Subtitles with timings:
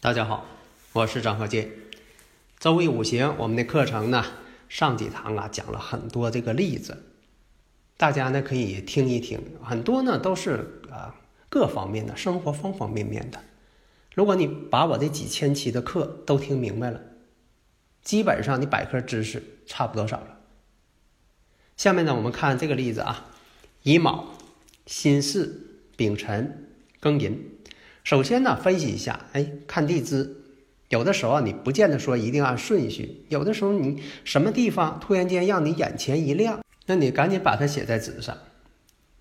[0.00, 0.46] 大家好，
[0.92, 1.72] 我是张鹤剑。
[2.60, 4.24] 周易五行，我们的课程呢，
[4.68, 7.02] 上几堂啊讲了很多这个例子，
[7.96, 11.16] 大家呢可以听一听，很多呢都是啊
[11.48, 13.40] 各方面的生活方方面面的。
[14.14, 17.00] 如果你把我这几千期的课都听明白了，
[18.04, 20.38] 基本上你百科知识差不多少了。
[21.76, 23.26] 下面呢，我们看这个例子啊，
[23.82, 24.28] 乙卯、
[24.86, 25.50] 辛巳、
[25.96, 26.68] 丙辰、
[27.02, 27.57] 庚寅。
[28.08, 30.34] 首先呢，分析一下，哎，看地支，
[30.88, 38.34] 有的时候你不见得说一定按顺序，有的时候你什么地方突然间让你眼前一亮，那你赶紧把它写在纸上，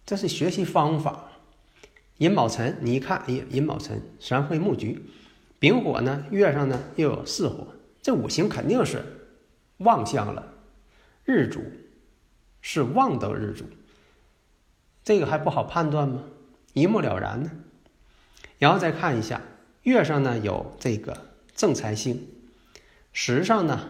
[0.05, 1.25] 这是学习方法。
[2.19, 5.03] 寅卯辰，你一看，哎呀，寅卯辰，三会木局，
[5.59, 7.67] 丙火呢，月上呢又有巳火，
[8.02, 9.03] 这五行肯定是
[9.80, 10.47] 旺相了，
[11.25, 11.61] 日主。
[12.61, 13.65] 是旺的日主，
[15.03, 16.23] 这个还不好判断吗？
[16.71, 17.52] 一目了然呢。
[18.58, 19.41] 然后再看一下，
[19.83, 22.27] 月上呢有这个正财星，
[23.14, 23.89] 时上呢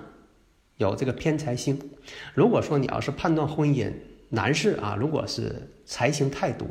[0.75, 1.91] 有这个偏财星。
[2.33, 3.93] 如果说你要是判断婚姻，
[4.29, 6.67] 男士啊，如果是财星太多，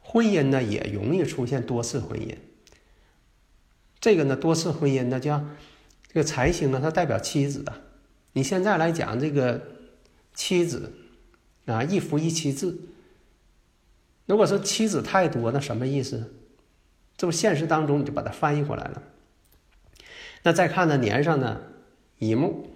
[0.00, 2.36] 婚姻呢也容易出现多次婚姻。
[4.00, 5.44] 这个呢多次婚姻呢叫
[6.08, 7.72] 这个财星呢，它代表妻子的。
[8.32, 9.62] 你现在来讲这个
[10.34, 10.92] 妻子
[11.66, 12.76] 啊，一夫一妻制。
[14.26, 16.34] 如果说妻子太多，那什么意思？
[17.22, 19.00] 这不现实当中你就把它翻译过来了。
[20.42, 21.60] 那再看呢年上呢
[22.18, 22.68] 乙木，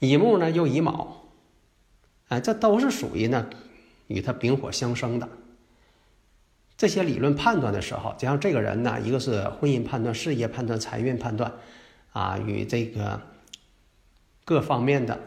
[0.00, 1.30] 乙木呢又乙卯，
[2.28, 3.48] 哎，这都是属于呢
[4.06, 5.26] 与它丙火相生的。
[6.76, 11.54] 这些理论判断的时候，就像这个人呢，一个是婚姻判断、事业判断、财运判断，
[12.12, 13.18] 啊，与这个
[14.44, 15.18] 各方面的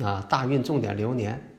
[0.00, 1.55] 啊大运、重点流年。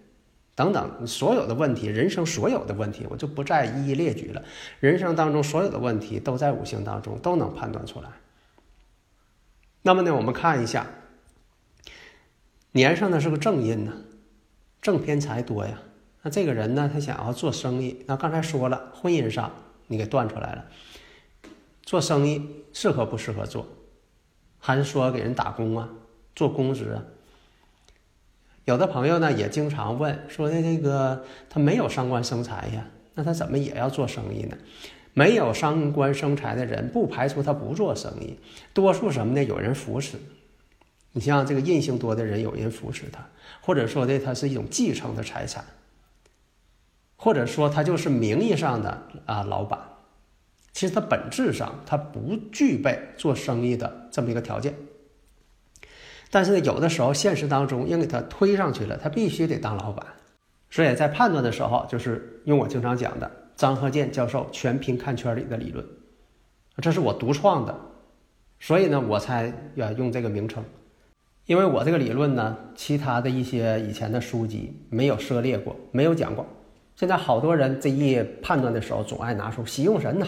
[0.57, 4.41] 等等，所有的问题，人生所有的问题，我就不再一一列举了。
[4.79, 8.09] 人生当中所有的问题，都在五行当中都能判断出来。
[9.83, 10.87] 那么呢，我们看一下，
[12.71, 13.93] 年上呢是个正印呢，
[14.81, 15.79] 正偏财多呀。
[16.23, 19.51] 那这个人呢，他想要做生意，那刚才说了，婚姻上
[19.85, 20.65] 你给断出来了，
[21.83, 23.67] 做生意适合不适合做？
[24.57, 25.87] 还是说给人打工啊，
[26.35, 27.05] 做公职啊？
[28.67, 34.57] 有的朋友呢也经常问说的这个他没有伤官生财呀，那他怎么也要做生意呢？
[35.13, 38.37] 没有伤官生财的人，不排除他不做生意。
[38.73, 39.41] 多数什么呢？
[39.41, 40.17] 有人扶持。
[41.13, 43.29] 你像这个印星多的人，有人扶持他，
[43.61, 45.63] 或者说的他是一种继承的财产，
[47.15, 49.79] 或者说他就是名义上的啊老板，
[50.73, 54.73] 其实他本质上他不具备做生意的这么一个条件。
[56.29, 60.05] 但是呢，有的时候现实当中硬给他推上去了，他必须得当老板。
[60.69, 65.85] 所以在判断的时候，就是用我经常讲的张鹤健教授全凭看圈里的理论，
[66.81, 67.73] 这是我独创的，
[68.59, 70.63] 所以呢，我才要用这个名称。
[71.45, 76.45] 因为我这个理论呢，其他的一些以前的书籍没有涉猎过，没有讲过。
[76.97, 80.27] 现在好多人这一判断的时候，总爱拿出喜用神呐。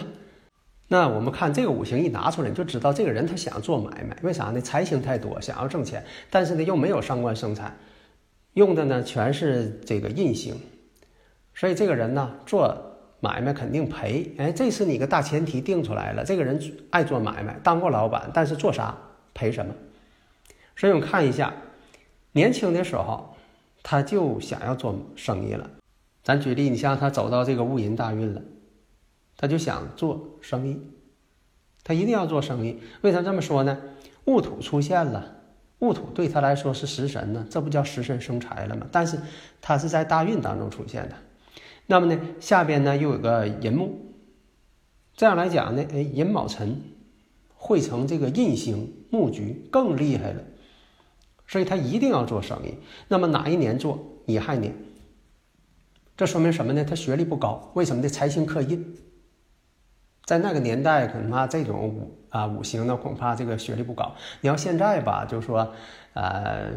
[0.92, 4.60] 那我们看这个五行一拿出来，你就知道这个人他想要做买卖，为啥呢？
[4.60, 7.72] 财星太多，想要挣钱，但是呢又没有伤官生财，
[8.54, 10.60] 用的呢全是这个印星，
[11.54, 12.76] 所以这个人呢做
[13.20, 14.34] 买卖肯定赔。
[14.36, 18.98] 哎，这是你个大前提定出来了，这个人爱做买卖，当过老板，但是做啥
[19.32, 19.72] 赔什么？
[20.74, 21.54] 所以我们看一下，
[22.32, 23.36] 年轻的时候
[23.84, 25.70] 他就想要做生意了。
[26.24, 28.42] 咱举例，你像他走到这个戊寅大运了。
[29.40, 30.78] 他就想做生意，
[31.82, 32.78] 他一定要做生意。
[33.00, 33.78] 为啥这么说呢？
[34.26, 35.34] 戊土出现了，
[35.78, 38.86] 戊土对他来说是食神呢，这不叫食神生财了吗？
[38.92, 39.18] 但是
[39.62, 41.14] 他是在大运当中出现的。
[41.86, 44.12] 那么呢，下边呢又有个寅木，
[45.16, 46.78] 这样来讲呢，哎，寅卯辰
[47.54, 50.42] 汇成这个印星木局更厉害了，
[51.46, 52.74] 所以他一定要做生意。
[53.08, 53.98] 那么哪一年做？
[54.26, 54.74] 乙亥年。
[56.14, 56.84] 这说明什么呢？
[56.84, 58.08] 他学历不高，为什么呢？
[58.10, 58.96] 财星克印。
[60.30, 64.14] 在那个年代，恐怕这种五啊，五行呢恐怕这个学历不高。
[64.40, 65.68] 你要现在吧，就说，
[66.12, 66.70] 呃，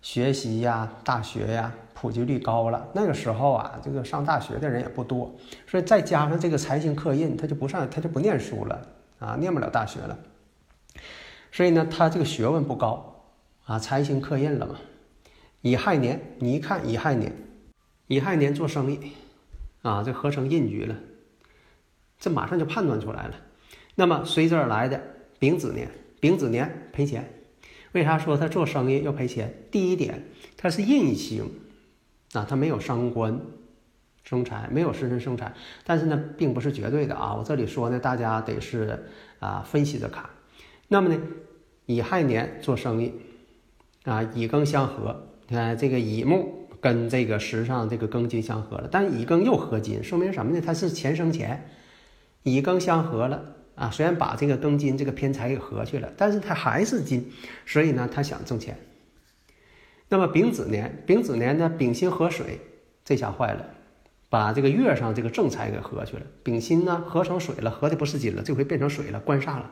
[0.00, 2.86] 学习呀，大学呀，普及率高了。
[2.94, 5.34] 那个时候啊，这个上大学的人也不多，
[5.66, 8.80] 所以再加上这个财星克印，他就不上，他就不念书了
[9.18, 10.16] 啊，念不了大学了。
[11.50, 13.24] 所以呢，他这个学问不高
[13.64, 14.76] 啊，财星克印了嘛。
[15.62, 17.32] 乙亥年，你一看乙亥年，
[18.06, 19.14] 乙亥年做生意
[19.82, 20.94] 啊，这合成印局了，
[22.20, 23.34] 这马上就判断出来了。
[23.96, 25.02] 那么随之而来的
[25.40, 25.90] 丙子年，
[26.20, 27.28] 丙子年赔钱。
[27.92, 29.52] 为啥说他做生意要赔钱？
[29.72, 30.22] 第一点，
[30.56, 31.50] 他是印星
[32.34, 33.40] 啊，他没有伤官
[34.22, 35.52] 生财，没有食神生财。
[35.84, 37.34] 但是呢，并不是绝对的啊。
[37.34, 39.06] 我这里说呢，大家得是
[39.40, 40.24] 啊分析着看。
[40.86, 41.20] 那么呢，
[41.86, 43.12] 乙亥年做生意
[44.04, 50.62] 啊，乙庚相合，你看这个乙木跟这个时上这个庚金相合了，但乙庚又合金，说明什么呢？
[50.64, 51.68] 它是钱生钱，
[52.42, 53.56] 乙庚相合了。
[53.76, 57.32] 啊，虽然把这个庚金这个偏财给合去了，但是它还是金，
[57.64, 58.78] 所以呢，他想挣钱。
[60.10, 62.60] 那么丙子年，丙子年呢，丙辛合水，
[63.06, 63.70] 这下坏了，
[64.28, 66.26] 把这个月上这个正财给合去了。
[66.42, 69.70] 丙辛呢，合成水了，合的不是金了，这回变成水了，官煞了。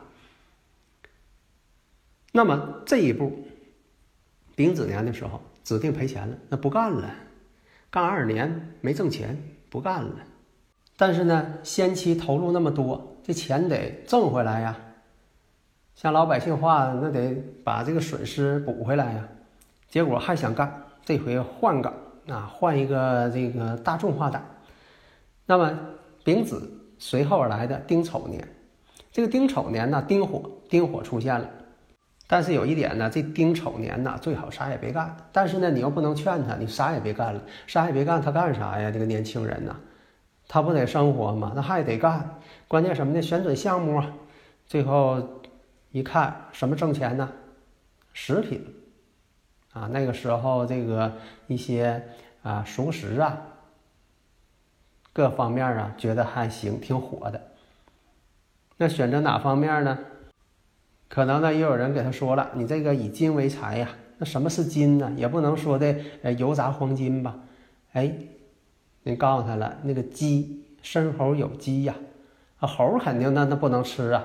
[2.31, 3.47] 那么这一步，
[4.55, 7.13] 丙子年的时候指定赔钱了，那不干了，
[7.91, 9.37] 干二年没挣钱，
[9.69, 10.15] 不干了。
[11.01, 14.77] 但是呢，先期投入那么多，这钱得挣回来呀。
[15.95, 19.25] 像老百姓话，那得把这个损失补回来呀。
[19.87, 20.69] 结果还想干，
[21.05, 21.93] 这回换岗
[22.27, 24.41] 啊，换一个这个大众化的。
[25.45, 25.71] 那么
[26.25, 28.45] 丙子随后而来的丁丑年，
[29.09, 31.49] 这个丁丑年呢，丁火，丁火出现了。
[32.27, 35.15] 但是有一点呢，这丁丑年呢，最好啥也别干。
[35.31, 38.91] 但是呢，你又不能劝他，你啥也别干了，啥也别干，他干啥呀？
[38.91, 39.73] 这个年轻人呢？
[40.51, 41.53] 他不得生活吗？
[41.55, 42.37] 那还得干。
[42.67, 43.21] 关键什么呢？
[43.21, 44.13] 选准项目啊。
[44.65, 45.21] 最后
[45.91, 47.29] 一看，什么挣钱呢？
[48.13, 48.65] 食品
[49.73, 51.13] 啊，那个时候这个
[51.45, 52.03] 一些
[52.41, 53.37] 啊熟食啊，
[55.13, 57.39] 各方面啊觉得还行，挺火的。
[58.77, 59.99] 那选择哪方面呢？
[61.09, 65.13] 可能呢，也有人给他说了：“你这个以金为财呀。”那什么是金呢？
[65.15, 67.35] 也不能说的呃油炸黄金吧？
[67.93, 68.11] 哎。
[69.03, 71.95] 你告诉他了，那个鸡，生猴有鸡呀，
[72.59, 74.23] 啊猴肯定那那不能吃啊，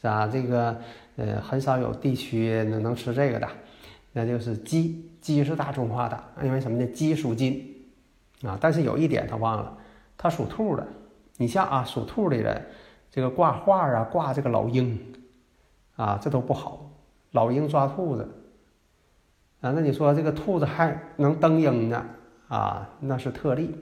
[0.00, 0.26] 是吧？
[0.26, 0.76] 这个
[1.16, 3.48] 呃很少有地区能能吃这个的，
[4.12, 6.86] 那就是鸡，鸡是大众化的，因为什么呢？
[6.88, 7.74] 鸡属金，
[8.42, 9.78] 啊，但是有一点他忘了，
[10.18, 10.86] 他属兔的。
[11.36, 12.66] 你像啊属兔的人，
[13.10, 14.98] 这个挂画啊挂这个老鹰，
[15.96, 16.90] 啊这都不好，
[17.30, 18.28] 老鹰抓兔子，
[19.60, 22.04] 啊那你说这个兔子还能登鹰呢？
[22.48, 23.74] 啊那是特例。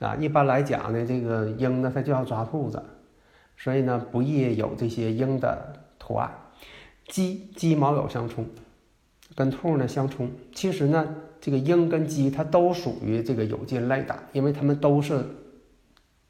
[0.00, 2.82] 啊，一般来讲呢，这个鹰呢，它就要抓兔子，
[3.56, 6.30] 所以呢，不宜有这些鹰的图案。
[7.06, 8.46] 鸡鸡毛有相冲，
[9.34, 10.30] 跟兔呢相冲。
[10.54, 15.22] 其实呢，这个鹰跟鸡它都属于这个有金类的，因为它们都是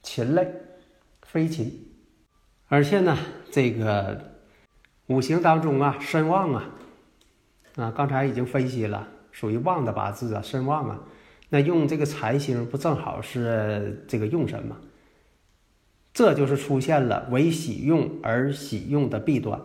[0.02, 0.52] 禽类，
[1.22, 1.86] 飞禽。
[2.66, 3.16] 而且呢，
[3.52, 4.20] 这个
[5.06, 6.70] 五行当中啊，身旺啊，
[7.76, 10.98] 啊，刚才已经分析了，属于旺的八字啊，身旺啊。
[11.50, 14.78] 那用这个财星不正好是这个用神吗？
[16.12, 19.60] 这就是出现了为喜用而喜用的弊端。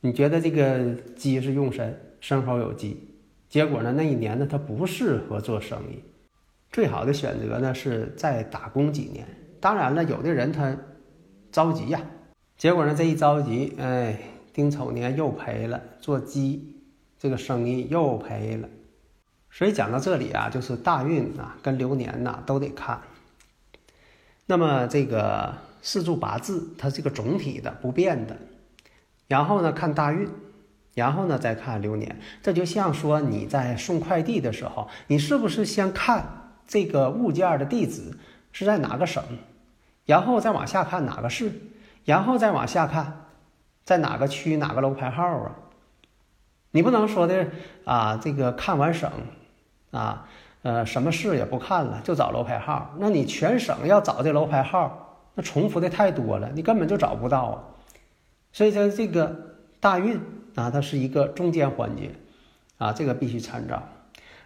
[0.00, 3.08] 你觉得这个鸡是用神，生猴有鸡，
[3.48, 6.02] 结果呢那一年呢他不适合做生意，
[6.70, 9.26] 最好的选择呢是再打工几年。
[9.60, 10.76] 当然了，有的人他
[11.52, 12.00] 着急呀，
[12.56, 14.18] 结果呢这一着急，哎，
[14.52, 16.82] 丁丑年又赔了，做鸡
[17.18, 18.68] 这个生意又赔了。
[19.50, 23.00] 所以讲到这里啊，就是大运啊跟流年呐都得看。
[24.46, 28.36] 那么这个四柱八字它是个总体的不变的，
[29.28, 30.28] 然后呢看大运，
[30.94, 32.20] 然后呢再看流年。
[32.42, 38.16] 这就像说你在送快递的时候，你是不是先看这个物件的地址
[38.52, 39.22] 是在哪个省，
[40.06, 41.52] 然后再往下看哪个市，
[42.04, 43.26] 然后再往下看
[43.84, 45.54] 在哪个区哪个楼牌号啊？
[46.70, 47.48] 你不能说的
[47.84, 49.10] 啊，这个看完省。
[49.90, 50.26] 啊，
[50.62, 52.94] 呃，什么市也不看了，就找楼牌号。
[52.98, 57.64] 那你全省要找这楼牌号，那重复的太多了，你根本就找不到啊。
[58.52, 59.34] 所以说，这个
[59.80, 60.20] 大运
[60.54, 62.10] 啊，它是一个中间环节
[62.78, 63.82] 啊，这个必须参照。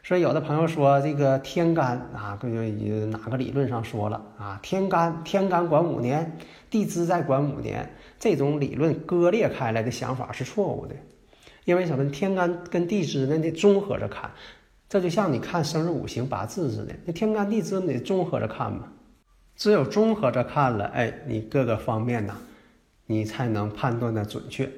[0.02, 2.70] 所以有的朋友说，这个天干啊，根据
[3.06, 10.94] 哪个理论上说了啊，天干天干管五年，地支再管五年，这种理论割裂开来的想法是错误的。
[11.64, 12.10] 因为什么？
[12.10, 14.30] 天干跟地支呢，得综合着看。
[14.88, 18.88] 这就像你看生日五行八字似的，那天干地支你得综合着看嘛。
[19.56, 22.36] 只有综合着看了，哎，你各个方面呢，
[23.06, 24.70] 你才能判断的准确。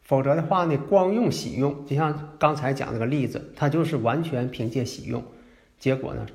[0.00, 5.22] 否则的话呢，光用喜用，就像刚才讲这个例子，它就是完全凭借喜用，
[5.78, 6.26] 结果呢，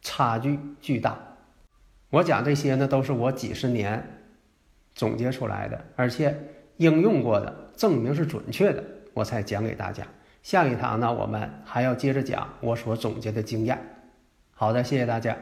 [0.00, 1.18] 差距巨大。
[2.10, 4.02] 我讲这些呢，都是我几十年
[4.94, 6.36] 总结出来的，而且
[6.78, 8.82] 应用过的，证明是准确的，
[9.14, 10.06] 我才讲给大家。
[10.42, 13.78] 下一堂呢，我们还要接着讲我所总结的经验。
[14.52, 15.36] 好的，谢谢大家。